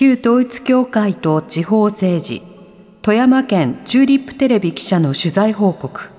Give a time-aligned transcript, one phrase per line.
[0.00, 2.40] 旧統一教会と地方政治
[3.02, 6.10] 富山県チューリップテレビ記者の取材報告。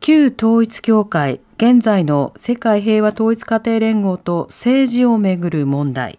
[0.00, 6.18] 旧統一教会現在の世界平和統一家庭連合と政治をめぐる問題。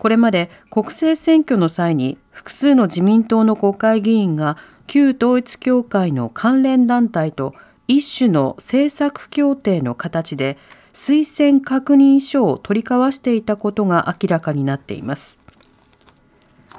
[0.00, 4.56] これまで国政選挙の際に複数の自民党の国会議員が
[4.88, 7.54] 旧統一教会の関連団体と
[7.86, 10.58] 一種の政策協定の形で
[10.96, 15.38] 推薦確認書を取り交わしていたことが明らかになっています。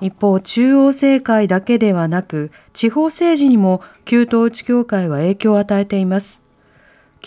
[0.02, 6.42] 一方、中央政界だけではなく、地方政治にも旧統一教会は影響を与えています。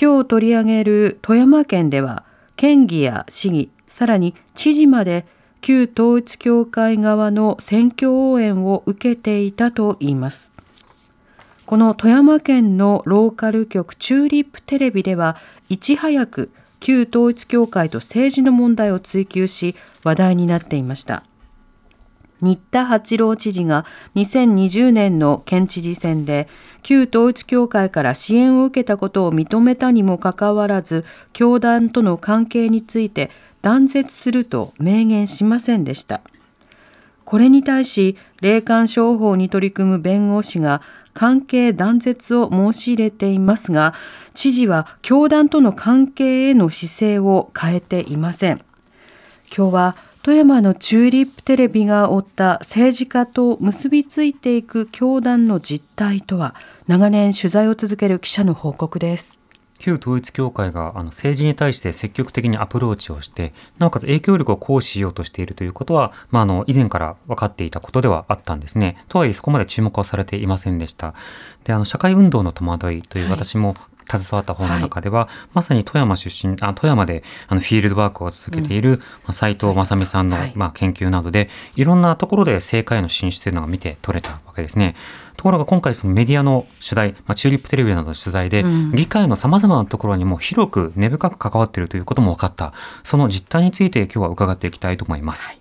[0.00, 2.24] 今日取り上げる富山県では、
[2.56, 5.26] 県議や市議、さらに知事まで
[5.60, 10.52] 旧統一教会側の選挙応援を受けていたといいます。
[11.66, 15.36] この富山県のローカル局チューリップテレビでは、
[15.68, 21.22] いち早く旧統一教会と政治の問題を追及し話題になっていました。
[22.42, 26.48] 新田八郎知事が2020年の県知事選で
[26.82, 36.22] 旧統一教会から支援を受けたことを認めたにもかかわらず教団との関係について断絶すると明言しませんでした。
[37.26, 40.82] これに対し霊感商法に取り組む弁護士が
[41.14, 43.94] 関係断絶を申し入れていますが
[44.34, 48.64] 知事は教団との関係への姿勢を変えていません。
[49.56, 56.54] 今日は富山のチューリップテレビが追った政治家と結びついていく教団の実態とは
[56.86, 59.39] 長年取材を続ける記者の報告です。
[59.80, 69.02] 旧統一教会があの政治に対して積極的にアプローチをして、なおかつ影響力を行使しようとしているということは、まあ、あの、以前から分かっていたことではあったんですね。
[69.08, 71.14] とはいえそこまで注目はされていませんでした。
[71.64, 73.74] で、あの、社会運動の戸惑いというはい私も
[74.18, 84.96] 携わった本の中では、まさに富山出身、あ富山であのフィールドワークを続けている、まあ斉藤正美さんの、はいまあ、研究などで、いろんなところで政界への進出というのが見て取れたわけですね。
[85.40, 92.74] ところが今回そのメディアの取材、まあ、チューリップテレビなどの取材で、うん議会の様々なところにも広く根深く関わっているということも分かった。
[93.04, 95.56] その実態について今日は伺っていきたいと思います。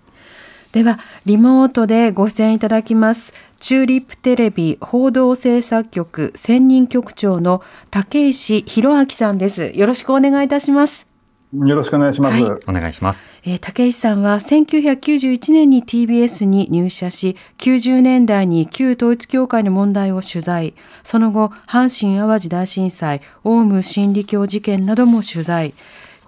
[0.72, 11.09] ではリモートでご出演いただきますチューリップテレビ報道制作局専任局長の竹石博明さんですよろしくお願いいたします
[11.52, 12.42] よろしくお願いします。
[12.42, 13.26] はいお願いします。
[13.44, 25.74] えー竹石さんは1991年に TBS に入社し90年代に旧統一教会の問題を取材その後阪神・淡路大震災オウム真理教事件なども取材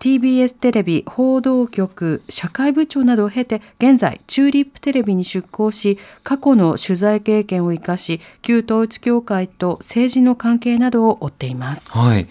[0.00, 11.92] TBS テレビ報道局社会部長などを経て現在チューリップテレビに出向し過去の取材経験を生かし旧統一教会と政治の関係などを追っています。
[11.92, 12.26] はい。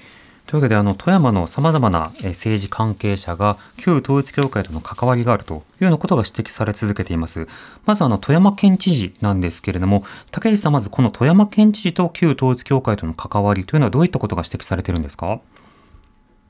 [0.52, 7.48] というわけで、あの、富山の様々なえー政治関係者が旧統一教会との関わりがあるというようなことが指摘され続けています。
[7.86, 15.40] まず、あの、富山県知事なんですけれども、竹内さん、まずこの富山県知事と旧統一教会との関わりというのはどういったことが指摘されているんですか？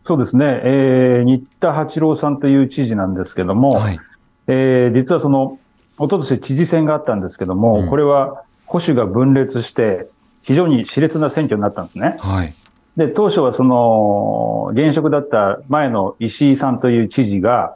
[0.08, 4.00] そうですね、えー、新田八郎さんという知事なんですけども、はい。
[4.48, 5.60] えー実はその、
[6.00, 10.08] 一昨年知事選があったんですけども、うんこれは保守が分裂して、
[10.42, 12.16] 非常に熾烈な選挙になったんですね。
[12.20, 12.56] はい。
[12.98, 17.76] で、当初はその、現職だった前の石井さんという知事が、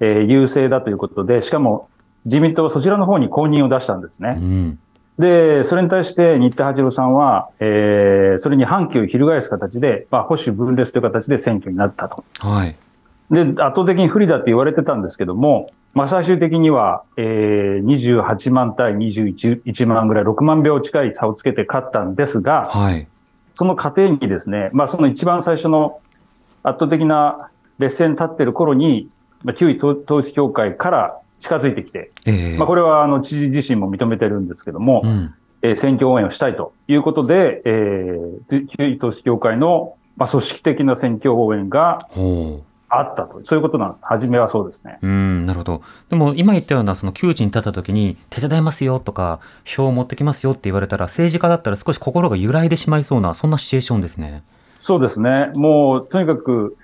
[0.00, 1.88] えー優勢だということで、しかも
[2.24, 4.36] 自民党はそちらの方に公認を出したんですね。
[4.40, 4.78] うん。
[5.18, 12.24] で、それに対して新田八郎さんは、えーそれに反旗を翻す形で、まあ、保守分裂という形で選挙になったと。
[12.38, 12.76] はい。
[13.30, 23.06] で、圧倒的に不利だって言われてたんですけども、まあ、最終的には、えー、28万対21万ぐらい、6万票近い差をつけて勝ったんですが、はい。
[23.54, 26.00] その過程にですね、まあ、その一番最初の
[26.62, 29.08] 圧倒的な劣勢に立っている頃に、
[29.44, 35.34] まあ、旧統一教会から近づいてきて、ええまあ、これはあの知事自身も認めてるんですけども、うん。
[35.62, 42.08] えー選挙応援をしたいということで、えー、旧統一教会の、まあ、組織的な選挙応援が。
[42.94, 43.40] あったと。
[43.44, 44.02] そういうことなんです。
[44.04, 44.98] 初めはそうですね。
[45.02, 45.82] うん、なるほど。
[46.10, 54.42] でも今言ったようなその窮地に立った時に手伝いますよとか票を持ってきますよって言われたら政治家だったら少し心が揺らいでしまいそうなそんなシチュエーションですね。
[54.80, 55.50] そうですね。
[55.54, 56.76] もう、とにかく、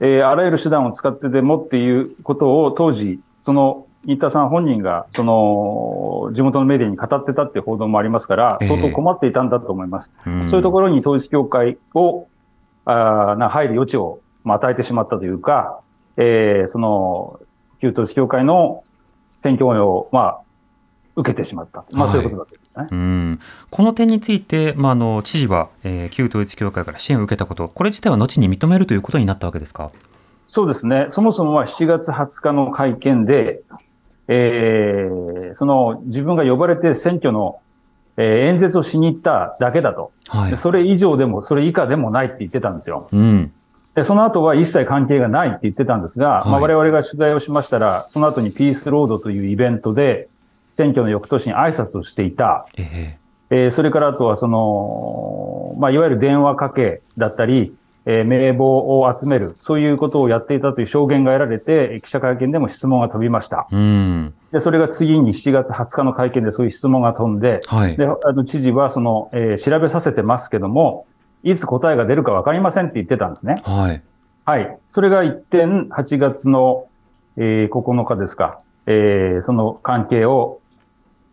[0.00, 10.12] えーあらゆる手段を使ってでもっていうことを当時、その新田さん本人が、その、地元のメディアに語ってたっていう報道もありますから、ええ相当困っていたんだと思います。
[10.26, 12.26] うんそういうところに統一教会を、
[12.84, 15.80] あーな入る余地を、まあ、与えてしまったというか、
[16.16, 17.38] えーその、
[17.80, 18.82] 旧統一教会の
[19.42, 20.38] 選挙応援を、まあ、
[21.16, 21.84] 受けてしまった。
[21.92, 22.98] まあ、はいそういうことだと思いますね。
[22.98, 23.40] うん
[23.70, 29.90] この点について、まあ、あの知事は、えー旧統一教会から支援を受けたこと、これ自体は後に認めるということになったわけですか？
[30.46, 31.06] そうですね。
[31.10, 33.60] そもそもは7月20日の会見で、
[34.28, 37.60] えーその自分が呼ばれて選挙の、
[38.16, 40.12] えー演説をしに行っただけだと。
[40.28, 40.56] はいで。
[40.56, 43.08] それ以上でも、それ以下でもないって言ってたんですよ。
[43.12, 43.52] うん。
[43.98, 50.28] で、その後は一切関係がないって言ってたんですが、まあ、はい我々が取材をしましたら、その後にピースロードというイベントで、
[50.70, 52.66] 選挙の翌年に挨拶をしていた。
[52.76, 53.18] え
[53.50, 57.74] えーそれからあとはその、まあ、いわゆる電話かけだったり、
[58.04, 63.66] えー名簿を集める、そういうことをやっていたという証言が得られて、記者会見でも質問が飛びました。
[63.72, 64.34] ーうん。
[64.52, 67.96] で、それが次に7月20日の会見でそういう質問が飛んで、はい。
[67.96, 71.06] で、あの、知事はその、えー調べさせてますけども、
[71.42, 73.62] いつ答えが出るかわかりませんって言ってたんですね。
[73.64, 74.02] はい。
[74.44, 74.78] はい。
[74.88, 76.86] それが一点、8月の、
[77.36, 80.60] えー9日ですか、えーその関係を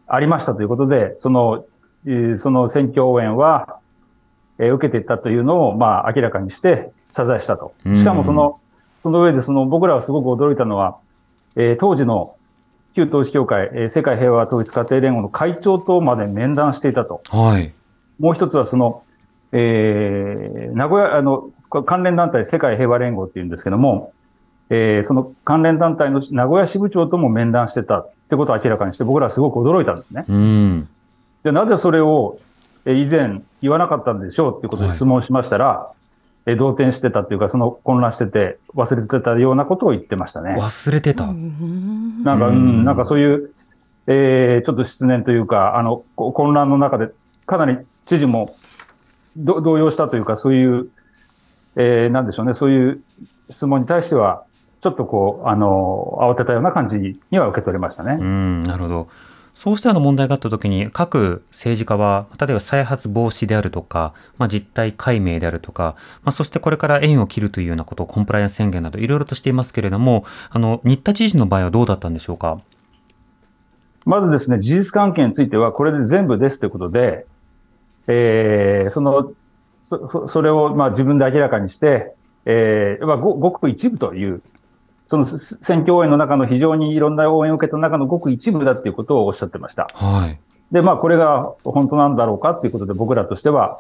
[0.08, 1.66] ありましたということで、その、
[2.06, 3.80] えーその選挙応援は、
[4.60, 7.74] えー受けていったというのを、まあ、明らかにして謝罪したと。
[7.94, 8.60] しかもその、
[9.04, 10.98] その上で、その、僕らはすごく驚いたのは、
[11.56, 12.36] えー当時の
[12.96, 17.22] 旧統一教会、えー世界平和統一家庭連合の会長とまで面談していたと。
[17.30, 17.74] はい。
[18.20, 19.04] もう一つはその、
[19.58, 21.50] えー名古屋、あの、
[21.86, 24.12] 関連団体世界平和連合っていうんですけども、
[24.70, 30.26] えーその関連団体の名古屋支部長とも面談してたってことを明らかにして、僕らはすごく驚いたんですね。
[30.28, 30.90] うん。
[31.44, 32.40] で、なぜそれを、
[32.86, 34.58] えー以前言わなかったんでしょう？
[34.58, 35.90] っていうことで質問しましたら、
[36.46, 40.58] えー動転してたっていうか、その混乱してて忘れてたようなことを言ってましたね。
[40.60, 41.26] 忘れてた。
[41.28, 43.52] なんか、ううんん、なんかそういう、
[44.08, 47.10] えーちょっと失念というか、あの、こ混乱の中で、
[47.46, 48.54] かなり知事も
[49.38, 50.88] ど動揺したというか、そういう、
[51.76, 53.02] えーなんでしょうね、そういう
[53.50, 54.44] 質問に対しては、
[54.82, 58.18] ちょっとこう、あの、慌てたような感じには受け取れましたね。
[58.20, 59.08] うん、なるほど。
[59.54, 72.60] そうしたような問題があったときに、各政治家は、例えば再発防止であるとか、まあ、実態解明であるとか、まあ、そしてこれから縁を切るというようなことをコンプライアンス宣言などいろいろとしていますけれども、あの、新田知事の場合はどうだったんでしょうか？
[74.06, 77.26] まずですね、事実関係については、これで全部ですということで、
[78.08, 79.32] えーその、
[79.82, 82.14] そそれをまあ自分で明らかにして、
[82.46, 84.42] えーまあ、ごごく一部という、
[85.08, 89.88] そのす選挙応援の中の非常にいろんな応援を受けた中のごく一部だっていうことをおっしゃってました。
[89.94, 90.40] はい。
[90.72, 93.80] で、まあ、これが本当なんだろうかっていうことで、僕らとしては、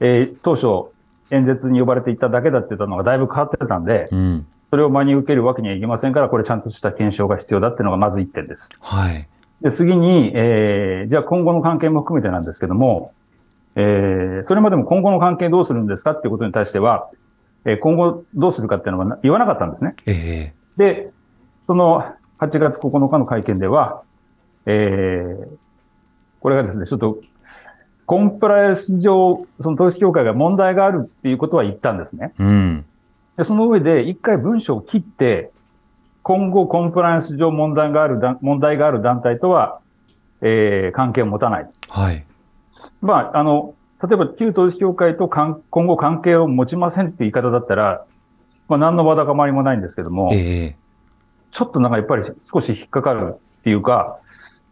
[0.00, 0.92] えー当初、
[1.30, 4.46] 演説に呼ばれていただけだって言ったのがだいぶ変わってたんで、うん。
[4.70, 8.70] それを真に受けるわけにはいきませんから、これちゃんとした検証が必要だっていうのがまず一点です。
[8.80, 9.28] はい。
[9.60, 13.12] で、次に、えーじゃあ今後の関係も含めてなんですけども、
[13.76, 17.08] えーそれまでも今後の関係どうするんですかっていうことに対しては、
[17.64, 19.94] えー今後どうするかっていうのはな言わなかったんですね。
[20.06, 21.10] えで、
[21.66, 22.04] その
[22.38, 24.02] 8月9日の会見では、
[24.66, 25.46] えー
[26.40, 27.20] これがですね、ちょっと、
[28.04, 32.32] コンプライアンス上、その統一教会が問題があるっていうことは言ったんですね。
[32.40, 32.84] えうん。
[33.36, 35.52] で、その上で、一回文章を切って、
[36.24, 39.78] 今後コンプライアンス上問題がある団、問題がある団体とは、
[40.40, 41.70] えー関係を持たない。
[41.88, 42.24] はい。
[43.00, 48.04] まあ、あの、例えば旧統一教会と今後関係を持ちませんって言い方だったら、
[48.68, 50.82] まあ、何のわだかまりもないんですけども、ええ
[51.52, 54.18] ちょっとなんかやっぱり少し引っかかるっていうか、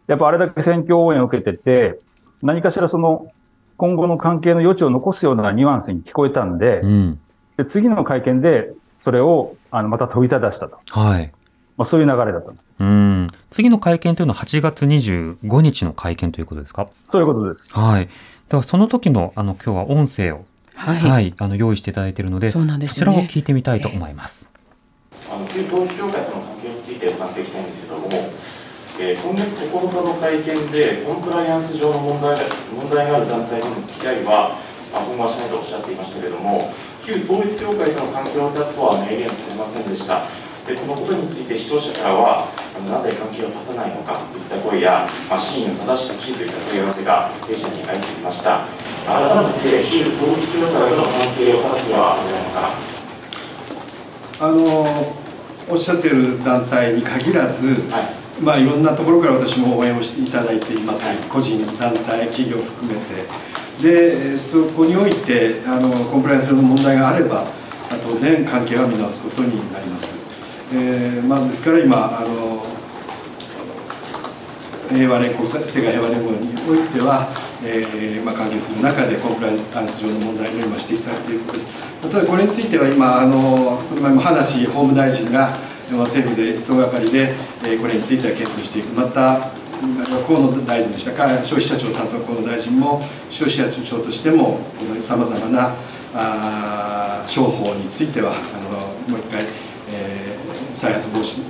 [0.07, 1.99] やっぱあれだけ選挙応援を受けてて、
[2.41, 3.31] 何かしらその
[3.77, 7.19] 今後の関係の余地を残すようなニュアンスに聞こえたんで、うん。
[7.57, 10.79] で次の会見でそれをあのまた問いただしたと。
[10.89, 11.31] はい。
[11.81, 12.67] まあ、そういう流れだったんです。
[12.79, 13.27] うん。
[13.49, 16.87] 次の会見というのは8月25日の会見ということですか？
[17.11, 17.73] そういうことです。
[17.73, 18.09] はい。
[18.49, 20.45] ではその時の、あの、今日は音声を、
[20.75, 24.49] はい、はい、あの、用意していただいているので、そうなんですそよねちらを聞いてみたいと思います。
[25.31, 28.07] あの旧統一教会との関係について伺っていきたいんですけども、
[28.99, 32.45] えー今月9日の会見で、コンプライアンス上の問題が
[32.75, 34.53] 問題がある団体との付き合いは、
[34.93, 36.69] まあ、今後はしないとおっしゃっていましたけれども、
[37.05, 40.21] 旧統一教会との関係を断つとは明言されませんでした。
[40.71, 48.63] でこのことについて視聴者からは、あのなぜ関係を断たないのかといった声や、まあ、真意を正してほしいといった問い合わせが弊社に相次ぎました。
[49.03, 52.23] 改めて、旧統一教会との関係を断つのはの
[52.55, 52.71] か。
[54.39, 54.63] あの
[55.69, 67.43] おっしゃっている団体に限らず、はいまあ、いろんなところから私も応援をしていただいています、はい個人、団体、企業含めて、でそこにおいてあのコンプライアンスの問題があれば、
[67.91, 70.30] 統当然関係は見直すことになります。
[70.73, 72.63] えーまあ、ですから今あの
[74.87, 77.27] 平和連合世界平和連合においては、
[77.63, 81.91] えーまあ、関係する中でコンプライアンス上の問題が今指摘されていることです。
[82.07, 85.51] 例えばこれについては今あの今葉梨法務大臣が
[85.91, 87.35] 政府で総がかりで、
[87.67, 88.95] えー、これについては検討していく。
[88.95, 89.51] また
[90.27, 94.59] 河野大臣でしたか消費者庁担当河野大臣も消費者庁としても
[95.01, 95.73] さまざまな
[96.13, 98.77] あ商法についてはあの
[99.09, 99.43] もう一回、
[100.73, 101.41] 再発防止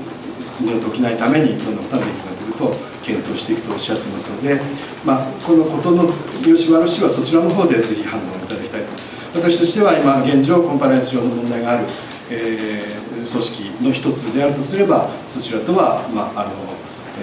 [0.61, 2.73] 二度と起きないためにどんなことができるかということを
[3.03, 4.61] 検討していくとおっしゃってますので、
[5.05, 6.03] まあ、このことの
[6.45, 8.87] 良し悪しはそちらの方でぜひ判断いただきたいと。
[9.33, 11.85] 私としては今現状コンパライアンス上の問題がある、
[12.31, 16.51] えー、組織の一つであるとすればそちらとは、まああの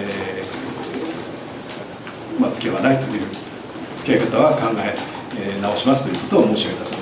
[0.01, 3.21] えーまあ、付き合わないという
[3.95, 4.95] 付き合い方は考え
[5.39, 6.98] えー、直しますということを申し上げたと。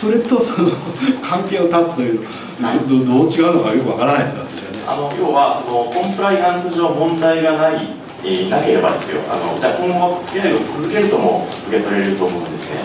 [0.00, 0.72] それとその
[1.20, 2.24] 関係を断つという、
[2.64, 7.84] はい、どどう違うのかよくわからないんですあの要はそのコンプライアンス上問題がない、
[8.24, 9.20] えー、なければですよ。
[9.28, 12.80] あのじゃあ今後付き合いを続けるとも受け取れると思うんですね。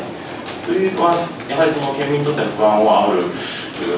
[0.68, 1.16] というのは
[1.48, 3.32] やはりその県民にとっては不安を煽る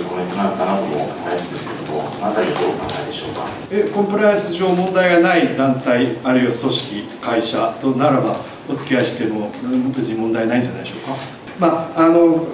[0.06, 3.50] コメントなのかなとも思うんですけどもそのあたりはどうお考えでしょうか？
[3.74, 8.38] えコンプライアンス上問題がない団体あるいは組織会社とならば
[8.70, 9.50] お付き合いしても
[9.90, 11.18] 別に問題ないんじゃないでしょうか？
[11.60, 12.46] まああの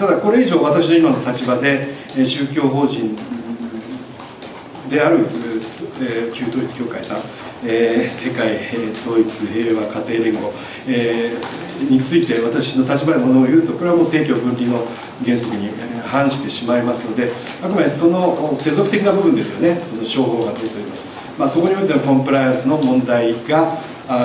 [0.00, 1.84] ただこれ以上私の今の立場で
[2.24, 3.14] 宗教法人
[4.88, 5.18] である、
[6.32, 7.18] 旧統一教会さん、
[7.68, 8.56] えー、世界
[9.04, 10.52] 統一平和家庭連合、
[10.88, 14.78] えー、について私の立場でものを言うとこれはもう政教分離の
[15.22, 15.68] 原則に
[16.08, 17.30] 反してしまいますので
[17.62, 19.78] あくまでその世俗的な部分ですよね。
[19.78, 20.96] その商法がどうというのは、
[21.40, 23.76] まあ、そこにおいてのコンプライアンスの問題が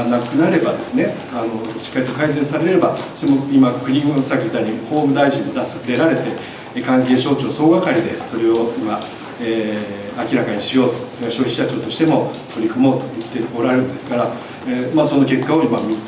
[0.05, 8.99] なくなればですねあのしっかりと改善されればその今国もさっき言ったように法務大臣も出られて関係省庁総がかりでそれを今、
[9.41, 14.27] えー明らかにしようと消費者庁としても取り組もうと言っておられるんですから、
[14.67, 16.01] えーまあ、その結果を今見る、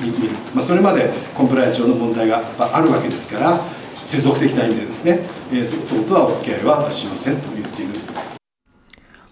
[0.56, 3.60] まあ、それまでコンプライアンス上の問題があるわけですから
[3.94, 5.20] 世俗的な意味でですね、
[5.52, 8.27] えー、そうとはお付き合いはしませんと言っている。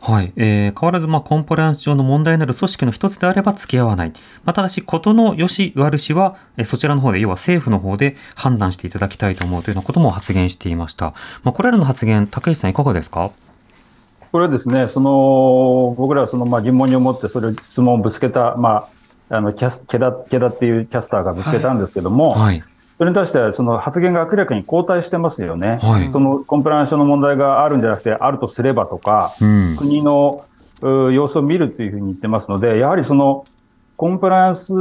[0.07, 0.31] はい。
[0.35, 4.13] えー、変わらず、まあ、コンプライアンス上の問題になる組織の一つであれば付き合わない。
[4.43, 11.13] まあ、ただし、ことの良し悪しは、えー、そちらの方で、要は政府の方で判断していただきたいと思うというようなことも発言していました。
[11.43, 13.31] まあ、これらの発言、竹内さんいかがですか？
[14.31, 18.89] これはですね、その僕らはそのまあ疑問に思って、それを質問をぶつけた、ま
[19.29, 22.63] あ、あのキャスケダケダっていうキャスターがぶつけたんですけども、はいはい、
[22.97, 30.45] それに対してはその発言が明らかに後退してますよね、はい、そのコンプライアンスの問題があるんじゃなくて、あるとすればとか、うん、国の
[30.81, 33.45] 様子を見るというふうに言ってますので、やはりその
[33.97, 34.73] コンプライアンス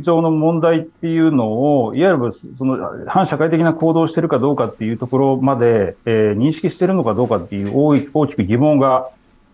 [0.00, 9.10] 上の問題っていうのを、いわゆるその反社会的な行動をしているかどうかっていうところまで、えー、認識しているのかどうかっていう大きく疑問が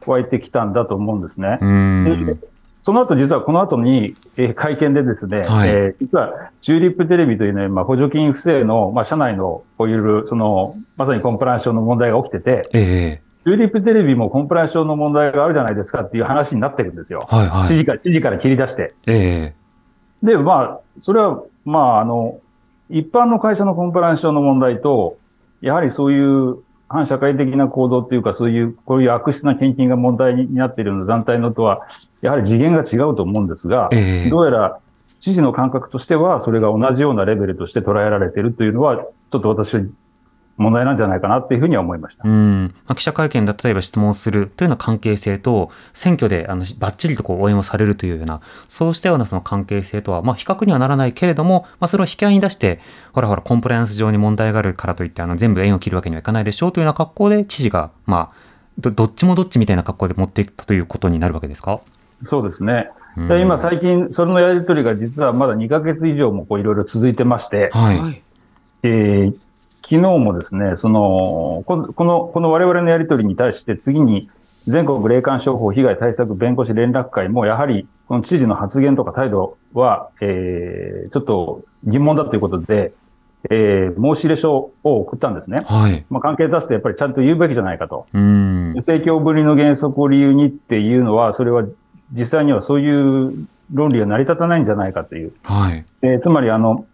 [0.07, 1.59] 湧いてきたんだと思うんですね。
[2.85, 17.27] その後、実はこの後に、えー、会見でですね、はい、えー、実はチューリップテレビというね、まあ、補助金不正の、まあ、社内のこういう、その、まさにコンプライアンス上の問題が起きてて、えチューリップテレビもコンプライアンス上の問題があるじゃないですかっていう話になってるんですよ。
[17.31, 18.95] はいはい、知事から、知事から切り出して。
[19.07, 22.39] ええー、で、まあ、それは、まあ、あの、
[22.91, 25.17] 一般の会社のコンプライアンス上の問題と、
[25.63, 31.87] やはりそういう反社会的な行動っていうか、そういう、こういう悪質な献金が問題になっているような団体のとは、
[32.21, 34.79] やはり次元が違うと思うんですが、えー、どうやら
[35.21, 39.81] 知事の感覚としては、それが同じようなレベルとして捉えられているというのは、ちょっと私は
[40.57, 42.23] 問題なんじゃないかなっていうふうには思いました。
[42.29, 42.75] うん。
[42.87, 52.81] まあ、記者会見で例えば質問するというような関係性と、選挙であのバッチリとこう応援をされるというような、そうしたようなその関係性とは、まあ、比較にはならないけれども、まあ、それを引き合いに出して、
[53.13, 58.45] ほらほら、コンプライアンス上に問題があるからといって、あの、全部縁を切るわけにはいかないでしょうというような格好で、知事が、まあ、
[58.79, 61.81] どどっちもどっちみたいな格好で持っていったということになるわけですか？
[62.25, 62.91] そうですね。
[63.29, 68.23] で今最近、それのやり取りが実はまだ2ヶ月以上もこういろいろ続いてまして、はい。
[68.83, 69.39] えー、
[69.85, 74.31] 昨日もですね、その、この、この我々のやり取りに対して次に
[74.67, 82.95] 全国霊感商法被害対策弁護士連絡会もやはりこの知事の発言とか態度は、えー、ちょっと疑問だということで、
[83.51, 85.59] えー、申し入れ書を送ったんですね。
[85.67, 86.07] はい。
[86.09, 88.07] まあ、関係出すとやっぱりちゃんと言うべきじゃないかと。
[88.15, 88.73] うん。
[88.77, 91.65] 政教分離の原則を理由にっていうのは、それは
[92.13, 95.33] 実際にはそういう論理が成り立たないんじゃないかという。
[95.45, 95.85] はい。
[96.01, 96.87] えー、つまりあの、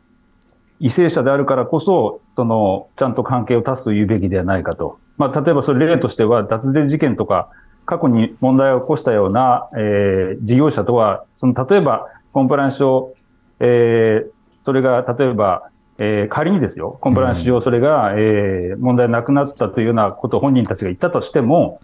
[0.81, 4.99] 為政者であるからこそ、その、ちゃんと関係を断つと言うべきではないかと。
[5.19, 7.51] まあ、例えばそれ例としては、脱税事件とか、
[7.85, 13.15] 過去に問題を起こしたような、えー、事業者とは、その、例えば、コンプライアンス上、
[13.59, 14.31] えー、
[14.63, 15.71] それが、例えば、
[16.03, 21.81] えー仮にですよ、コンプライアンス上それが、えー問題なくなったというようなことを本人たちが言ったとしても、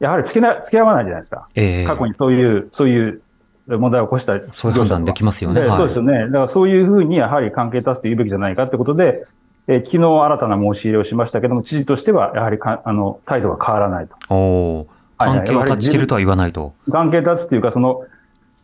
[0.00, 1.48] やはり付きな付き合わないじゃないですか。
[1.54, 3.22] ええ過去にそういう、そういう
[3.66, 5.62] 問題を起こしたそういう判断できますよね。
[5.68, 6.26] そうですよね。
[6.26, 9.24] だからそういうふうにやはり関係断つと言うべきじゃないかということで、
[9.66, 14.34] えー昨日新たな申し入れをしましたけども、知事としてはやはりかあの態度が変わらないと。
[14.34, 16.74] お関係を断ち切るとは言わないと。
[16.90, 18.02] 関係断つというか、その、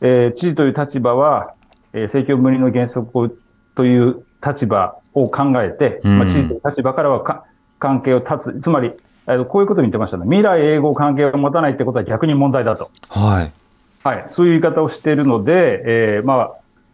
[0.03, 1.55] えー知事という立場は、
[1.95, 3.31] えー政教分離の原則を
[3.77, 7.45] という立場を考えて、うんまあ、知事という立場からはか
[7.79, 8.93] 関係を断つ、つまり、
[9.27, 10.25] えーこういうことを言ってましたね。
[10.25, 12.91] 未来永劫関係を持たないってことは逆に問題だと。
[13.09, 13.53] はい。
[14.03, 16.53] はい、そういう言い方をしているので、えーまあ、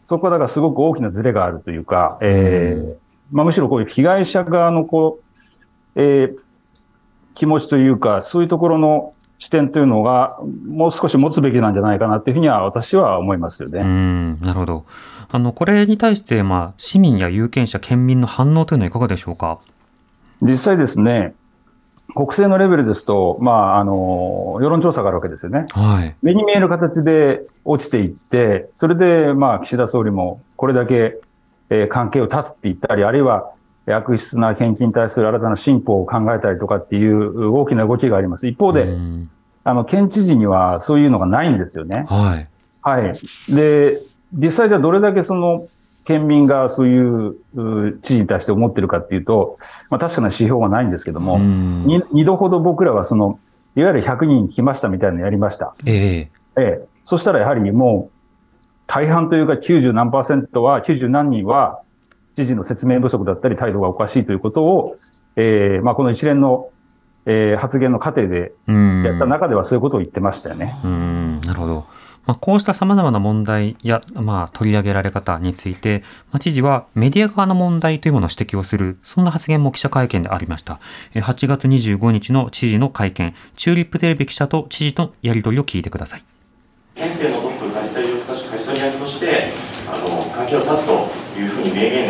[0.09, 2.95] そこはだからすごく大きなズレがあるというか、えー
[3.31, 5.21] まあ、むしろこういう被害者側のこ
[5.97, 6.39] う、えー
[7.39, 13.83] 気持ちというか、そういうところの視点というのが、もう少し持つべきなんじゃないかなというふうには私は思いますようね。
[13.83, 14.87] ん、なるほど。
[15.31, 19.59] あの、これに対して、まあ、市民や有権者、県民の反応というのはいかがでしょうか？
[20.41, 21.35] 実際ですね、
[22.15, 25.67] 国政のレベルですと、まあ、あの、世論調査があるわけですよね。
[25.71, 26.15] はい。
[26.23, 31.19] 目に見える形で落ちていって、それで、まあ、岸田総理もこれだけ、
[31.69, 33.51] えー関係を断つって言ったり、あるいは
[33.87, 38.47] 悪質な献金に対する新たな進歩を考えたりとかっていう大きな動きがあります。
[38.47, 39.31] 一方で、うん
[39.67, 42.07] あの、県知事にはそういうのがないんですよね。
[42.09, 42.49] はい。
[42.83, 43.13] はい。
[43.53, 43.99] で、
[44.33, 45.67] 実際ではどれだけその、
[46.07, 49.59] 県民がそういうう知事に対して思ってるかっていうと、
[49.91, 53.41] まあ確かな指標はないんですけども、うんに二度ほど僕らはその、
[53.75, 55.75] いわゆる100人来ましたみたいなのやりました。
[55.85, 58.17] ええええ、そしたらやはりもう、
[58.87, 61.81] 大半というか90何パーセントは、90何人は、
[62.37, 64.97] 知事の説明不足だったり態度がおかしいということを、
[65.35, 66.71] ええまあこの一連の、
[67.27, 69.03] ええ発言の過程でうん。
[69.05, 70.79] やった中ではそういうことを言ってましたよね。
[70.85, 71.85] うん、なるほど。
[72.27, 76.03] まあ、こうした様々な問題や、まあ、取り上げられ方について、
[76.33, 80.81] まあ、知事はメディア側の問題というものを指摘をする、そんな発言も記者会見でありました。
[81.15, 86.23] えー8月25日の知事の会見、チューリップテレビ記者と知事とやり取りを聞いてください。
[86.95, 89.53] 県政のトップ梶谷義梶谷役として
[89.93, 90.93] あの関係を断つと
[91.39, 92.09] いうふうに明言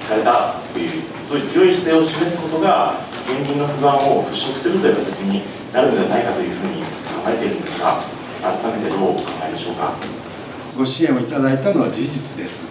[0.00, 0.90] されたという
[1.28, 2.94] そういう強い姿勢を示すことが
[3.26, 7.98] 県民の不安を払拭するという形になるのではないかというふうに考えているんですが
[8.42, 9.92] 改めてどうお考えでしょうか？
[10.76, 12.68] ご支援をいただいたのは事実です。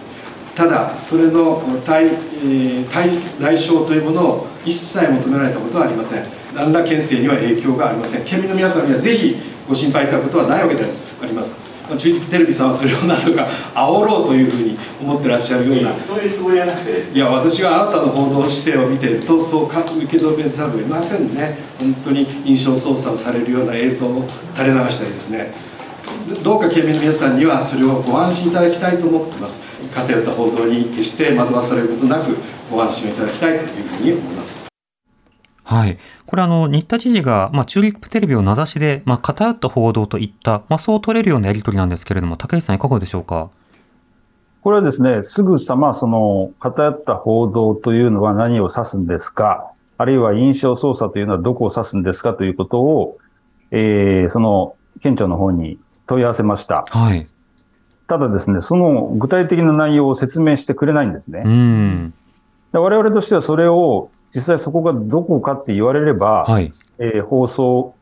[0.54, 6.24] ただそれの対,、えー対代償というものを一切求められたことはありません。
[6.54, 8.24] 何ら県政には影響がありません。
[8.24, 9.36] 県民の皆さんにはぜひ
[9.68, 11.22] ご心配いただくことはないわけです。
[11.22, 11.65] あります。
[12.30, 15.90] テレビさんはそれをなんとか 煽ろうというふうに思ってらっしゃるような。
[16.06, 17.04] そういうつもりはなくて。
[17.14, 21.58] いや私があなたの報道姿勢を見てるとそうか受け止めざるを得ませんね。
[21.78, 24.24] 本当に印象操作をされるような映像を
[24.56, 25.52] 垂れ流したりですね。
[26.42, 29.66] どうか県民の皆さんにはそれをご安心いただきたいと思ってます。
[29.96, 32.36] 偏った報道に決して惑わされることなく
[32.70, 34.65] ご安心をいただきたいというふうに思います
[35.68, 35.98] はい。
[36.26, 43.50] これあの、新田知事が、まあ、チューリップテレビを名指しで、まあ、偏った報道といった、まあ、そう取れるようなやり取りなんですけれども、竹内さんいかがでしょうか？
[44.62, 53.18] これはですね、すぐさまその偏った報道というのは何を指すんですか、あるいは印象操作というのはどこを指すんですかということを、
[53.72, 56.84] えーその県庁の方に問い合わせました。
[56.88, 57.26] はい。
[58.06, 61.42] ただですね、その具体的な内容を説明してくれないんですね。
[61.44, 62.14] うん。
[62.72, 66.72] で我々としてはそれを実際そこがどこかって言われれば、はい。
[66.98, 67.94] えー放送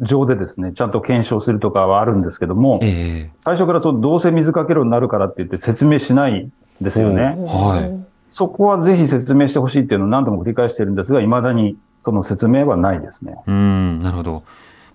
[0.00, 7.36] 上でですね、ちゃんと検証するとかはあるんですけども、え最初からそうどうせ水かけるようになるからって言って説明しないんですよね。
[7.38, 8.06] えはい。
[8.30, 13.36] そこはぜひ説明してほしいっていうのを何度も繰り返してるんですが、未だにその説明はないですね。
[13.46, 14.42] うん、なるほど。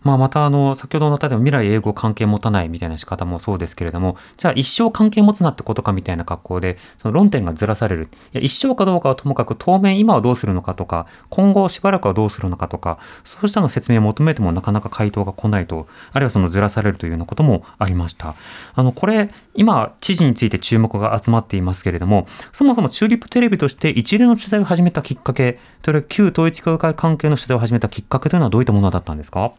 [0.06, 8.10] まあ、また、あの、先ほどの例えば未来英語関係持たないみたいな仕方もそうですけれども、じゃあ一生関係持つなってことかみたいな格好で、その論点がずらされる。
[8.32, 18.36] いや、一生かどうかはともかく当面今はどうするのかとか、今後しばらくはどうするのかとか、そうしたの説明を求めてもなかなか回答が来ないと、あるいはそのずらされるというようなこともありました。
[18.76, 29.54] あの、これ、今、知事について注目が集まっていますけれども、そもそもチューリップテレビとして一連の取材を始めたきっかけ、それ旧統一教会関係の取材を始めたきっかけというのはどういったものだったんですか？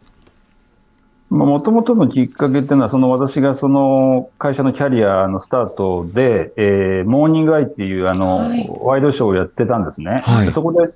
[1.29, 10.21] もともとのきっかけっていうのは、その私がその会社のキャリアのスタートで、えーモーニングアイっていうあの、はいワイドショーをやってたんですね。
[10.25, 10.93] はいでそこで、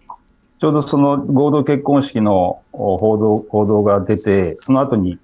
[0.60, 5.18] ちょうどその合同結婚式のお報道、報道が出て、その後に、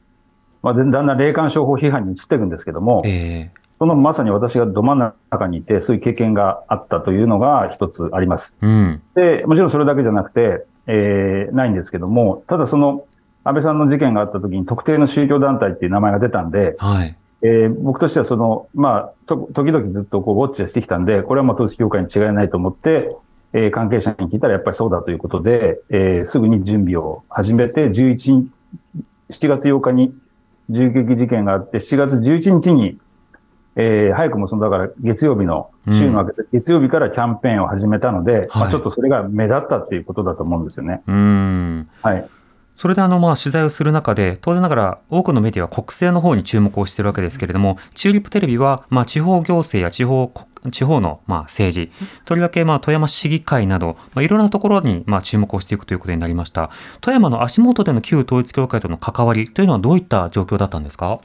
[0.62, 8.56] まあ、だんだん霊感商法批判に移っていくんですけども、えそのまさに私がど真ん中にいて、そういう経験があったというのが一つあります。
[8.62, 9.02] えうん。
[9.14, 13.04] で、もちろんそれだけじゃなくて、えーないんですけども、ただその、
[13.46, 17.16] 安倍さんの事件があった時に特定の宗教団体っていう名前が出たんで、はい。
[17.42, 23.14] えー僕としてはその、まあ、と時々ずっとこうウォッチはしてきたんで、これはまあ統一教会に違いないと思って、
[23.52, 28.30] えー関係者に聞いたらやっぱりそうだということで、えーすぐに準備を始めて、11日、
[29.30, 30.14] 7月8日に
[30.70, 32.98] 銃撃事件があって、7月11日に、
[33.76, 41.02] えー早くもその、だから月曜日の、週の明けて月曜日からキャンペーンを始めたので、まはいあちょっとそれが目立ったっていうことだと思うんですよね。
[41.06, 41.88] うーん。
[42.02, 42.28] はい。
[42.76, 51.90] それであの、まあ、取材をする中で、当然ながら多くのメディアは国政の方に注目をしているわけですけれども、チューリップテレビは、まあ、地方行政や地方国、地方の、まあ、政治、
[52.24, 56.70] とりわけ、まあ、富山市議会など、まあ、いろんなところに、まあ、注目をしていくということになりました。
[57.00, 61.20] 富山の足元での旧統一教会との関わりというのはどういった状況だったんですか？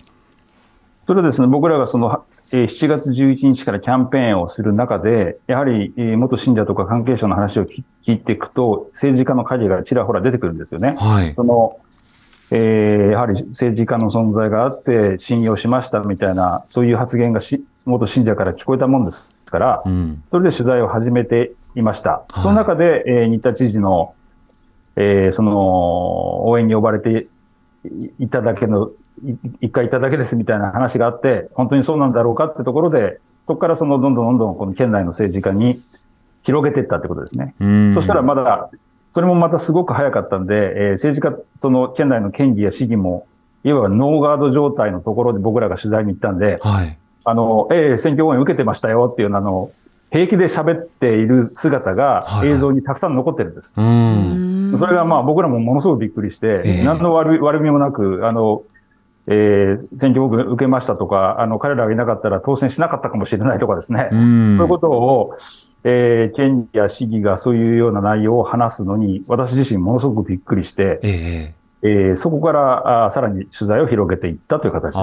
[1.08, 10.96] それはですね、僕らがその、えー7月11日からキャンペーンをする中で、やはり、えー元信者とか関係者の話を聞聞いていくと、政治家の影がちらほら出てくるんですよね。
[11.00, 11.34] はい。
[11.36, 11.80] その、
[12.52, 20.24] えーやはり政治家の存在があって信用しましたみたいな、そういう発言がし元信者から聞こえたもんですからう、ん。
[20.30, 22.10] それで取材を始めていました。
[22.10, 24.14] はいその中で、えー新田知事の、
[24.98, 27.28] えーその、応援に呼ばれて
[28.20, 28.92] いいただけの、い
[29.62, 35.82] 一回いただけですみたいな話があって、本当にそうなんだろうかってところで、そこからそのどんどんどんどんこの県内の政治家に
[36.44, 37.54] 広げていったってことですね。
[37.60, 37.94] うん。
[37.94, 38.70] そしたらまだ、
[39.14, 43.28] それもまたすごく早かったんで、えー政治家、その県内の県議や市議も、
[43.64, 46.98] いわばノーガード状態のところで僕らが取材に行ったんで、はい。
[47.24, 49.72] あの、ええ選挙応援受けてましたよっていうのあの、
[50.12, 53.74] 平気で喋っている姿がはい映像にたくさん残ってるんです。
[53.78, 54.76] うん。
[54.80, 58.64] それがまあ僕らもものすごくびっくりして、ええ何の悪い悪みもなく、あの、
[59.32, 64.10] えー選挙僕受けましたとか、あの、彼らがいなかったら当選しなかったかもしれないとかですね。
[64.12, 64.58] うん。
[64.58, 65.38] そういうことを、
[65.84, 74.98] えー県や市議がそういうような内容を話すのに、私自身ものすごくびっくりして、えええーそこからあーさらに取材を広げていったという形です。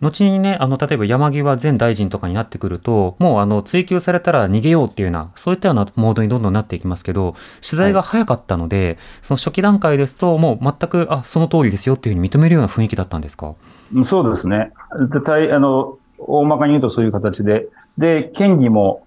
[0.00, 7.34] 後にね、あの、例えば山際前大臣とかになってくると、もうあの、追及されたら逃げようっていうような、そういったようなモードにどんどんなっていきますけど、
[7.68, 13.54] 取材が早かったので、その初期段階ですと、もう全く、あ、その通りですよっていうふうに認めるような雰囲気だったんですか？
[13.94, 14.70] うんそうですね。
[15.10, 17.66] 絶対、あの、大まかに言うとそういう形で。
[17.96, 19.02] で、県議も、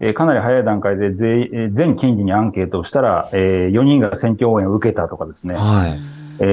[0.00, 5.54] えーかなり早い段階で全えー全県議にアンケートをしたら、え4人が選挙応援を受けたとかですね。
[5.56, 5.98] はい。
[6.40, 6.44] え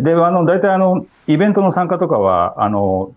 [0.00, 3.14] ーで、あの、大体あの、イベントの参加とかは、あの、う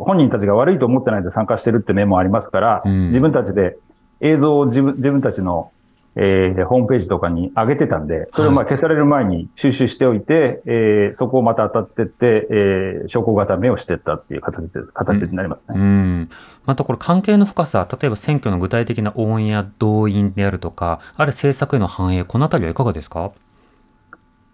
[0.00, 3.76] 本人たちが悪いと思ってないで参加してるって面もありますから、うん自分たちで
[4.20, 5.70] 映像を自分自分たちの、
[6.16, 15.74] えーホームページとかに上げてたんで、それをまあ消される前に収集しておいて、えーそこをまた当たってって、えー証拠固めをしていったっていう形で形になりますね。
[15.76, 16.28] うん。
[16.64, 23.32] またこれ関係の深さ、例えば選挙の具体的な応援や動員であるとか、ある政策への反映、このあたりはいかがですか？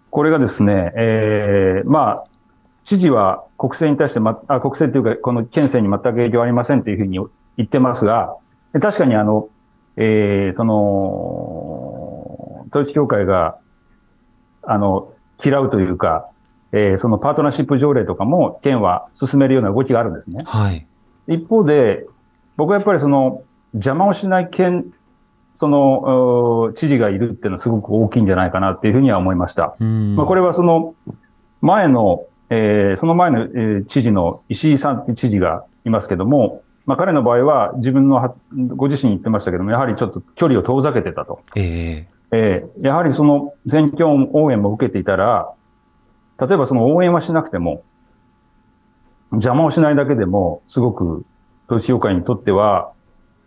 [0.09, 2.23] これがですね、えーまあ、
[2.91, 7.19] 知事は国政に対して、ま、あ国政というか、この県政に全く影響ありませんというふうに
[7.55, 8.35] 言ってますが、
[8.73, 9.47] で確かにあの、
[9.95, 13.57] えーその、統一教会が、
[14.63, 16.27] あの、嫌うというか、
[16.73, 20.43] えーそのパートナーシップ条例とかも県は進めるような動きがあるんですね。
[20.45, 20.85] はい。
[21.27, 22.05] 一方で、
[22.57, 24.87] 僕はやっぱりその邪魔をしない県、
[25.53, 29.77] そのう知事がいるっていうのはすごく大きいんじゃないかなっていうふうには思いました。
[29.79, 30.17] うん。
[30.17, 30.93] まあ、これはその
[31.61, 38.35] 前の、えーその前の、えー知事の石井さんっていう知事がいますけども、まあ、彼の場合は自分のは、
[38.75, 41.39] ご自身言ってましたけども、やはりちょっと距離を遠ざけてたと。
[41.55, 45.51] ええーやはりその選挙応援も受けていたら、
[46.39, 47.83] 例えばその応援はしなくても、
[49.31, 51.23] 邪魔をしないだけでも、すごく
[51.67, 52.91] 統一教会にとっては、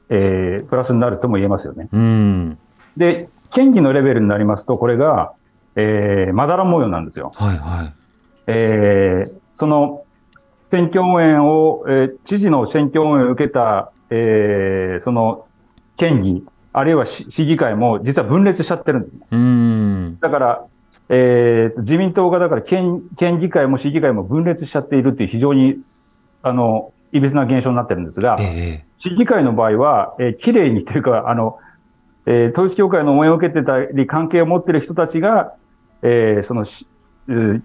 [0.08, 1.88] えープラスになるとも言えますよね。
[1.92, 2.58] えうん。
[2.96, 5.32] で、県議のレベルになりますと、これが、
[5.76, 7.32] えーまだら模様なんですよ。
[7.34, 7.94] はいはい。
[8.46, 10.04] えーその
[10.70, 15.46] 選挙応援を、えー知事の選挙応援を受けた、えーその
[15.96, 19.26] 県議、あるいは市市議会も実は分裂しちゃってるんですね。
[19.30, 20.18] うん。
[20.20, 20.64] だから、
[21.08, 25.78] えー自民党がだから県県議会も市議会も分裂しちゃっているっていう非常に、
[26.42, 31.58] あの、いびつな現象になってるんですが、ええ市議会の場合は、えー、綺麗にというか、あの、
[32.26, 35.54] えー統一教会の応援を受けてたり、関係を持っている人たちが、
[36.02, 36.88] えーそのし、
[37.28, 37.62] えー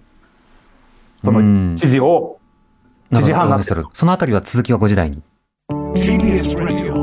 [1.22, 2.40] そうんの知事を、
[3.14, 3.84] 知事判断する。
[3.92, 5.22] そのあたりは続きは5時台に。
[5.70, 7.00] TBS Radio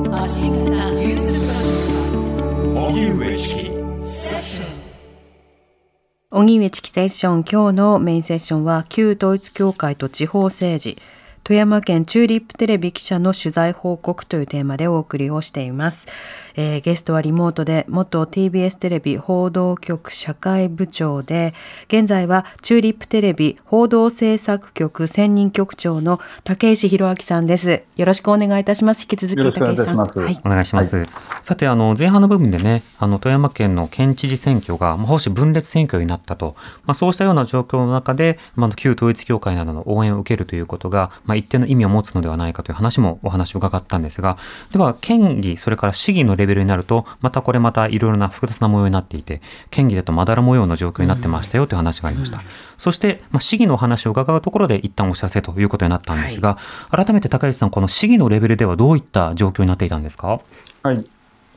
[6.30, 10.98] 荻上チキセッション今日のメインセッションは旧統一教会と地方政治
[11.44, 16.08] 富山県チューリップテレビ記者の取材報告というテーマでお送りをしています。
[16.58, 21.54] えー、ゲストはリモートで元 TBS テレビ報道局社会部長で、
[21.88, 27.84] 現在はチューリップテレビ報道制作局専任局長の竹石博明さんです。
[27.96, 29.04] よろしくお願いいたします。
[29.04, 29.98] 引き続き竹石さん。
[29.98, 30.40] はい。
[30.44, 30.98] お願いします。
[30.98, 31.08] はい、
[31.44, 44.40] さて、あの、前半の部分でね、あの、富山県の県知事選挙が、まあ、保守分裂選挙になったと、まあ、そうしたような状況の中で、まあ、旧統一教会などの応援を受けるということが、まあ、一定の意味を持つのではないかという話もお話を伺ったんですが、
[44.72, 52.40] では、県議、それから市議のレベルになると、またこれまたいろいろな複雑な模様になっていて、県議だとまだら模様の状況になってましたよという話がありました。
[52.40, 52.44] うん、
[52.80, 56.58] そして、まあ、市議のお話を伺うところで一旦お知らせということになったんですが、
[56.90, 60.40] はい、改めて高市さん、この市議のレベルではどういった状況になっていたんですか？
[60.84, 61.06] はい。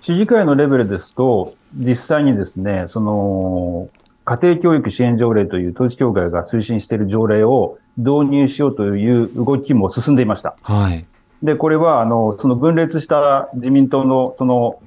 [0.03, 3.89] 市議会のレベルですと、実際にですね、その、
[4.25, 10.55] 家庭教育支援条例という統一教会が推進している条例を導入しようという動きも進んでいました。
[10.63, 11.05] はい。
[11.43, 14.81] で、これは、あの、その分裂した自民党の、その、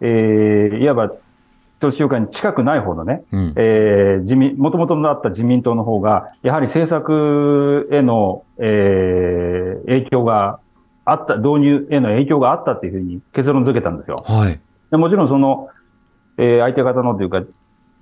[0.00, 1.12] えー、いわば、
[1.80, 10.58] 統一教会に近くない方のね、うん、えー、自民、もともとあった自民党の方が、やはり政策への、えー、影響が
[11.04, 14.24] あった、導入への影響があったっていうふうに結論付けたんですよ。
[14.26, 14.58] はい。
[14.90, 15.68] でもちろんその、
[16.36, 17.42] えー、相手方のというか、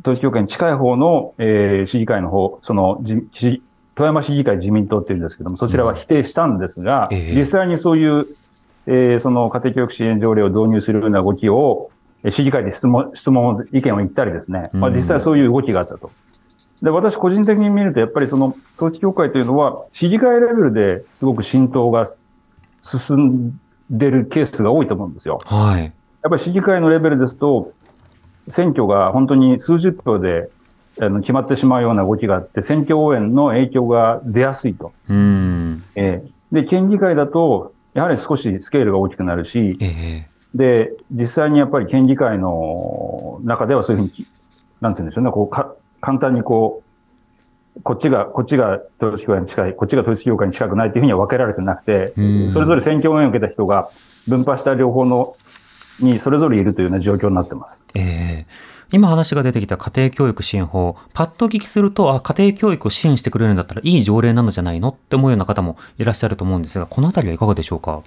[0.00, 3.62] 統一教会に近い方の、えー、市議会の方、その、じ
[3.96, 8.26] 富山市議会自民党っていうんですけども、そちらは否定したんですが、うんえー、実際にそういう、
[8.86, 11.90] えー、その家庭教育支援条例を導入するような動きを、
[12.30, 16.10] 市議会で質問、質問、意見を言ったりですね、まあ実際そういう動きがあったと。
[16.82, 22.04] で、私個人的に見ると、やっぱりその統一教会というのは、市議会レベルですごく浸透が
[22.80, 25.40] 進んでるケースが多いと思うんですよ。
[25.46, 25.84] はい。
[25.84, 27.72] やっぱり市議会のレベルですと、
[28.48, 30.50] 選挙が本当に数十票で
[31.00, 34.92] あの決まってしまうような動きがあって、選挙応援の影響が出やすいと。
[35.08, 35.84] うん。
[35.94, 44.26] えー、で、県議会だと、やはり少しスケールが大きくなるし、えー、で、実際にやっぱり県議会の中ではそういうふうに、
[44.80, 46.82] なんて言うんでしょうね、こうか、簡単にこ
[47.76, 52.14] う、こっちが、こっちが統一教会に近い、こっちが統一教会に近くないっていうふうには分けられてなくて、
[52.50, 53.90] それぞれ選挙応援を受けた人が
[54.26, 55.36] 分派した両方の
[56.00, 57.84] にそれぞれいるというような状況になってます。
[57.94, 58.46] ええ。
[58.72, 68.02] ー今話が出てきた家庭教育支援法、パッと聞きすると、あ、家庭教育を支援してくれるんだったらいい条例なのじゃないのって思うような方もいらっしゃると思うんですが、このあたりはいかがでしょうか？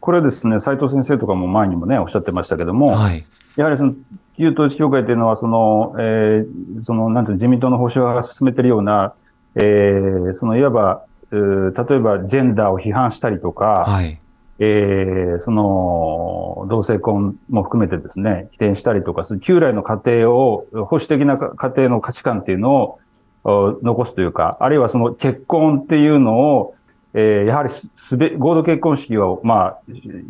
[0.00, 3.24] これですね、斉藤先生とかも前にもね、おっしゃってましたけども、はい、
[3.56, 3.94] やはりその、
[4.36, 9.14] 旧統一教会というのは、その、えー、その、なんて自民党の保守派が進めているような、
[9.54, 14.18] えー、その、いわば、例えばジェンダーを批判したりとか、はい、
[14.58, 22.98] えー、その、同性婚も含めてですね、否定したりとかする、旧来の家庭を、保守的な家庭の価値観っていうの
[23.44, 26.74] を残すというか、あるいはその結婚っていうのを、
[27.14, 29.78] えー、やはりすべ、合同結婚式は、まあ、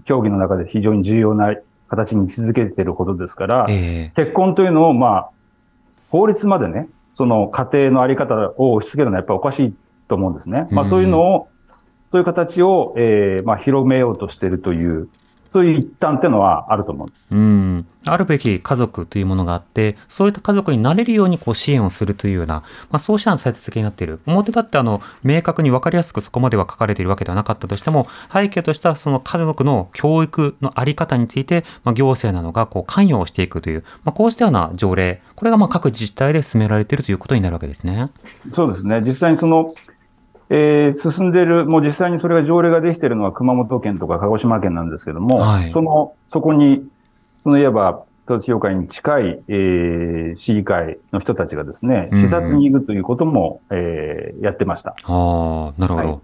[0.04, 1.54] 競技の中で非常に重要な
[1.88, 5.30] 形に位置づけていることですから、えー、結婚というのを、まあ、
[6.08, 9.74] 法律までね、その家庭のあり方を押し付けるのはやっぱりおかしい
[10.08, 10.66] と思うんですね。
[10.70, 11.48] まあそういうのを、
[12.14, 15.08] そういう形を、えー、まあ、広めようとしているという、
[15.50, 17.26] そういう一端っていうのはあると思うんです。
[17.28, 17.86] うん。
[18.04, 24.20] あるべき家族というものがあって、そういった家族になれるようにこう支援をするというような、まあ、そうした立て付けになっている。
[24.26, 38.10] 表だってあの、明確に分かりやすくそこまでは書かれているわけではなかったとしても、背景としてはその家族の教育のあり方について、まあ、行政などがこう関与をしていくという、まあ、こうしたような条例、これがまあ各自治体で進められているということになるわけですね。
[38.50, 39.00] そうですね。
[39.02, 39.74] 実際にその、
[40.56, 46.88] えー、進んでいる、もう実際にそれが条例ができているのは熊本県とか鹿児島県なんですけども、はい、その、そこに、
[47.42, 54.90] そのいわば統一教会に近い、えー、市議会の人たちがですね、視察に行くということも、うん、えー、やってました。
[54.90, 56.08] ああ、なるほど。
[56.08, 56.20] は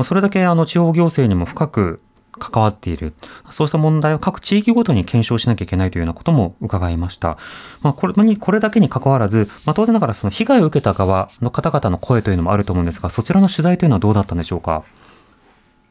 [0.00, 2.00] い、それだけあの地方行政にも深く
[2.50, 3.14] 関わっている。
[3.50, 7.38] そうした問題を各地域ごとに検証しなきゃいけないというようなことも伺いました。
[7.82, 14.84] まあ、これに、これだけに関わらず、まあ、当然ながらその被害を受けた側の方々の声というのもあると思うんですが、そちらの取材というのはどうだったんでしょうか？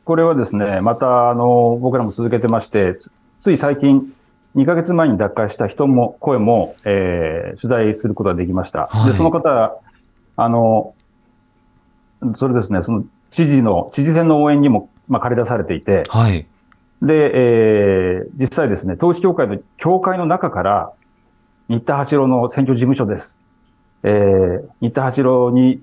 [0.05, 2.93] これはですね、また、あの、僕らも続けてまして、
[3.39, 4.13] つい最近、
[4.55, 8.87] 2ヶ月前に脱会した人も、声も、えー、取材することができました。
[8.91, 9.79] はい、で、その方、
[10.35, 10.93] あの、
[12.35, 16.45] それですね、その知事の、知事選の応援にも、まあ、借り出されていて、はい。
[17.01, 20.91] で、えー、実際ですね、統一教会の教会の中から、
[21.69, 23.39] 新田八郎の選挙事務所です。
[24.03, 25.81] えー、新田八郎に、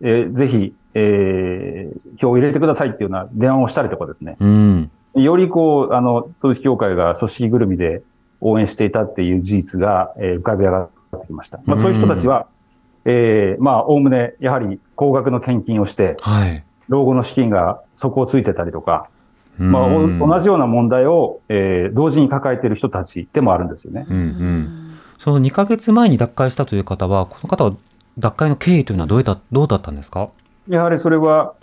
[0.00, 4.36] えー、ぜひ、えー、票を入れてくださいっていうような電話をしたりとかですね。
[4.40, 4.90] うん。
[5.14, 8.02] よりこう、あの、統一教会が組織ぐるみで
[8.40, 10.88] 応援していたっていう事実が、えー、浮かび上がっ
[11.20, 11.60] てきました。
[11.64, 12.46] まあ、そういう人たちは、
[13.04, 16.64] えー、まあ、おおむね、やはり高額の献金をして、はい。
[16.90, 19.08] 老後の資金が底をついてたりとか、
[19.58, 24.06] まあ、同じような問題を、えー同時に抱えている人たちでもあるんですよね。
[24.08, 24.98] うんうん。
[25.18, 27.72] その2ヶ月前に脱会したという方は、この方は
[28.18, 30.28] 脱会の経緯というのはどういった、どうだったんですか？
[30.68, 31.54] やはりそれは、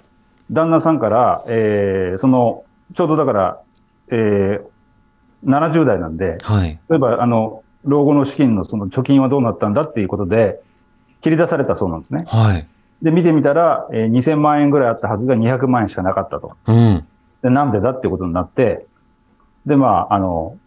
[0.51, 2.63] 旦那さんから、えーその、
[2.95, 3.59] ちょうどだから、
[4.09, 4.67] えー
[5.45, 6.79] 70代なんで、はい。
[6.89, 10.59] 例えば、あの、老後の資金のその貯金はどうなったんだっていうことで、
[11.21, 12.23] 切り出されたそうなんですね。
[12.27, 12.67] はい。
[13.01, 16.55] で、見てみたら、えー2000万円ぐらいあったはずが200万円しかなかったと。
[16.67, 17.05] うん。
[17.43, 18.85] で、なんでだってことになって、
[19.65, 20.57] で、まあ、あの、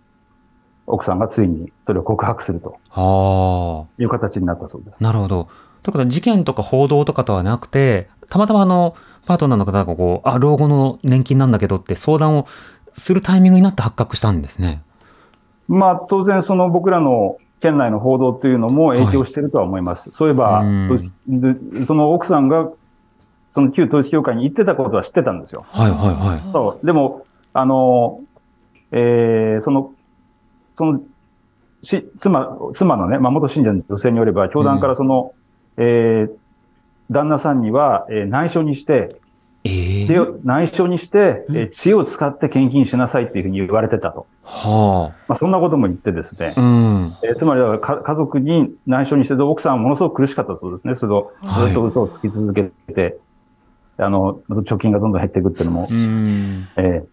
[0.87, 5.05] 奥さんがついにそれを告白するとあいう形になったそうですあ。。
[5.05, 5.49] なるほど。
[5.83, 8.95] ということは、事件とか報道とかとはなくて、たまたまあの、
[9.27, 12.47] パートナーの方がこう、あ、老後の年金なんだけどって相談を
[12.95, 14.83] するタイミングになって発覚したんですね。
[15.69, 20.11] まあ、当然、その僕らの県内の報道というのも影響しているとは思います。
[20.13, 20.61] そういえば
[21.85, 22.71] その奥さんが、
[23.51, 25.65] その旧統一教会に行ってたことは知ってたんですよ。
[25.71, 26.53] はいはいはい。
[26.53, 26.87] そう。
[26.87, 28.21] でも、あの、
[28.93, 29.93] えーその、
[30.75, 31.01] その、
[31.83, 35.33] し、妻、妻のね、まあ、元信者の女性によれば、教団からその、
[35.77, 36.33] えー
[37.13, 39.17] 旦那さんには、えー内緒にして、
[39.65, 44.27] ええ知恵を内緒にして、えー知恵を使って献金しなさいっていうふうに言われてたと。
[44.53, 46.61] はまあ、そんなことも言ってですねあ。
[46.61, 47.17] う、ん。
[47.23, 50.95] えーつまりだからか家族に内緒にして、奥さんはものすごく苦しかったそうですね。
[50.97, 53.17] それをずっと嘘をつき続けて、
[53.97, 56.69] あの、貯金がどんどん減っていくっていうのも、うん。
[56.77, 57.05] え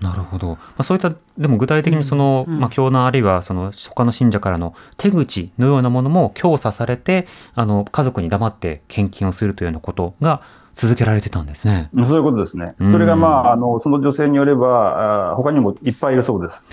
[0.00, 0.48] なるほど。
[0.48, 10.42] まあ、そういった、でも具体的にその、うんまあ、教団あるいはその他の信者からの手口のようなものも強査されて、あの、家族に黙って献金をするというようなことが
[10.76, 11.88] 続けられてたんですね。
[11.94, 12.88] ーそういうことですねうん。
[12.90, 16.68] それがまあ、あの、その女性によれば、あー他にもいっぱいいるそうです。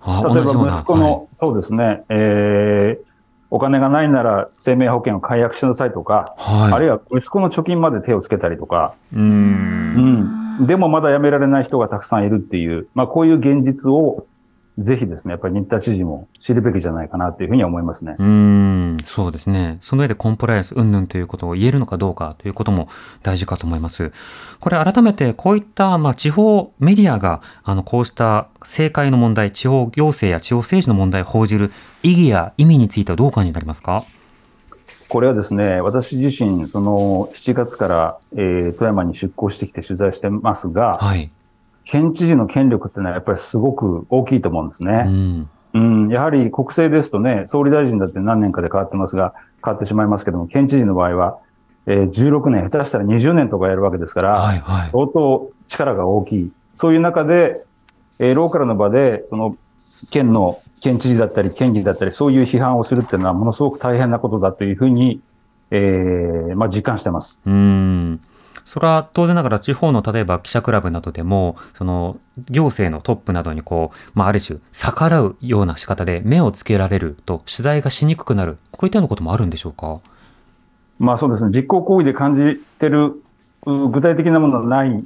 [0.00, 0.52] あ例えば。
[0.52, 3.14] 息子の、はいそうですね、えー
[3.50, 6.72] お金がないなら生命保険を解約しなさいとか、はい。
[6.72, 9.20] あるいは息子の貯金まで手をつけたりとか、うー。
[9.20, 10.66] うんん。
[10.66, 14.26] でもまだ辞められない人がたくさんいるっていう、まあこういう現実を、
[14.76, 18.16] ぜひですね、やっぱり新田知事も知るべきじゃないかなというふうには思いますね。
[18.18, 19.78] うーん、そうですね。
[19.80, 22.88] その上でコンプライアンス云々ということを言えるのかどうかということも
[23.22, 24.10] 大事かと思います。
[24.58, 31.70] これ改めてこういった、まあ、地方メディアが、あの、こうした政界の問題、地方行政や地方政治の問題を報じる
[32.02, 34.04] 意義や意味についてはどうお感じになりますか？
[35.08, 41.30] これはですね、私自身、その7月から、えー富山に出向してきて取材してますが、はい。
[41.84, 45.02] 県知事の権力っていうのはやっぱりすごく大きいと思うんですうね。
[45.04, 45.48] ん。
[45.74, 51.38] うん、やはり国政ですとね、総理大臣だって何年かで変わってますが、変わってしまいますけども、県知事の場合は、
[51.86, 54.90] えー16年、下手したら20年とかやるわけですから、はいはい。
[54.92, 56.52] 相当力が大きい。
[56.74, 57.64] そういう中で、
[58.18, 59.56] えーローカルの場で、その、
[60.10, 65.20] 県の、県知事だったり、県議だったり、そういう批判をするっていうのは、ものすごく大変なことだというふうに、
[65.70, 67.40] えーまあ、実感してます。
[67.44, 68.20] うーん。
[68.64, 72.16] それは当然ながら地方の例えば記者クラブなどでも、その
[72.50, 78.56] 行政のトップなどにこう、まあある種逆らうような仕方で目をつけられると取材がしにくくなる。
[78.70, 80.00] こういったようなこともあるんでしょうか？
[80.98, 83.20] まあそうですね、実行行為で感じてる
[83.66, 85.04] う具体的なものはない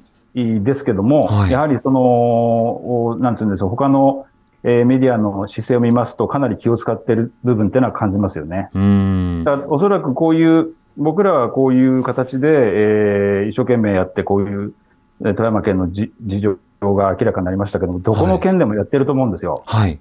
[0.61, 4.27] ですけども、はいやはりその、おなんていうんでしょう、他の、
[4.63, 8.69] えーメディアの姿勢を見ますと、かなり気を使っている部分っていうのは感じますよね。
[8.75, 9.67] うーん。
[9.69, 14.75] おそらくこういう、僕らはこういう形で、えー一生懸命やって、こういう、
[15.23, 19.63] えー富山県のじ事情が明らかになりましたけども、どこの県でもやってると思うんですよ。
[19.67, 19.99] はい。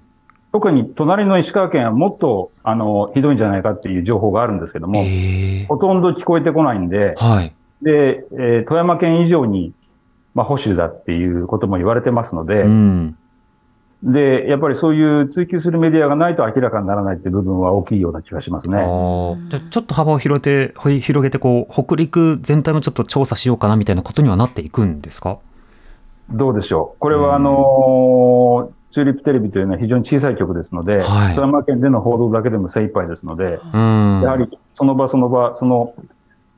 [0.52, 7.54] 特に隣の石川県はもっと、あの、ひどいんじゃないかっていう情報があるんですけども、ええほとんど聞こえてこないんで、はい。
[7.82, 9.72] で、えー富山県以上に、
[10.34, 13.16] まあ、保守だっていうことも言われてますので、うん。
[14.02, 18.78] で、やっぱりそういう追求するメディアがないと明らかにならないっていう部分は大きいような気がしますあね。
[18.78, 25.38] ーじゃあちょっと幅を広げて、広げて、こう、北陸全体もちょっと調査しようかなみたいなことにはなっていくんですか？
[26.30, 26.98] どうでしょう。
[27.00, 27.34] これは、うん。
[27.34, 31.34] あのーチューリップテレビというのは非常に小さい局ですので、はい。
[31.34, 34.20] 富山県での報道だけでも精一杯ですので、うん。
[34.22, 35.92] やはりその場その場、その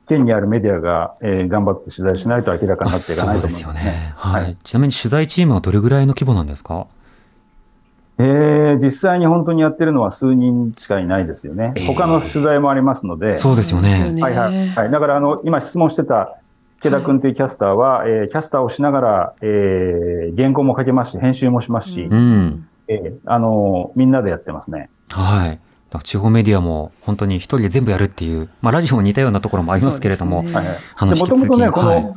[0.07, 4.13] 県にあるメディアが、えー頑張って取材しないと明らかになっていかないと思いますね。
[4.15, 4.57] はい、はい。
[4.63, 6.87] ちなみに取材チームはどれぐらいの規模なんですか？
[8.17, 11.73] えー実際に本当にやってるのは数人しかいないですよね。
[11.75, 14.15] えー他の取材もありますので、そうですよね。
[14.21, 14.69] はいはい。
[14.69, 14.91] はい。
[14.91, 16.35] だから、あの、今質問してた、
[16.79, 22.67] 池田君というキャスターは、えーキャスターをしながら、えー原稿も書けますし、編集もしますし、うん。
[22.87, 24.89] えーあの、みんなでやってますね。
[25.11, 25.59] はい。
[26.03, 30.51] 地方メディアも本当に一人で全部やるっていう、まあラジオも似たようなところもありますけれども、も
[31.27, 32.13] ともとね、この、はい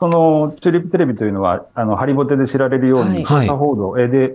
[0.00, 4.34] その、チューリップテレビというのは、あの、ハリボテで知られるように、はい報道、えーで、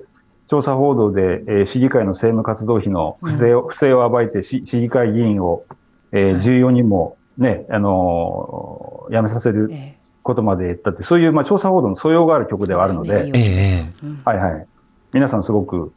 [0.50, 5.64] 調査報道で、えー市議会の政務活動費の不正を、不正を暴いて、市市議会議員を、
[6.12, 14.68] えー14人もね、あのー辞めさせるえことまで言ったって、そういうまあ調査報道の素養がある曲ではあるので、はいはい。
[15.14, 15.92] 皆さんすごく、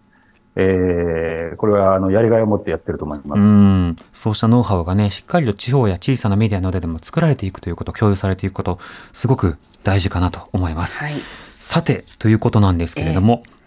[0.56, 3.42] えー、これはあのやりがいを持ってやってると思います。
[3.42, 8.78] うん、そうしたノウハウがね、しっかりと地方や小さなメディアなどでも作られていくということ、共有されていくこと、
[9.12, 11.02] すごく大事かなと思います。
[11.04, 11.14] はい。
[11.58, 13.61] さて、ということなんですけれども、えー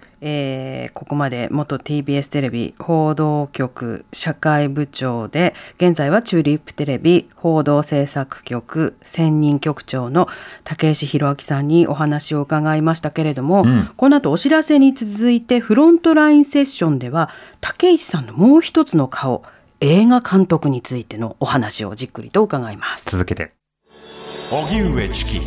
[0.94, 10.28] ここまで元 TBS テレビ報道局社会部長で現在はチューリップテレビ報道制作局専任局長の
[10.64, 17.30] 竹石弘明さんにお話を伺いましたけれども、んこの後お知らせに続いてフロントラインセッションでは
[17.62, 19.44] 竹石さんのもう一つの顔
[19.80, 23.10] 映画監督についてのお話をじっくりと伺います。
[23.10, 23.52] 続けて。
[24.52, 25.40] 荻上チキ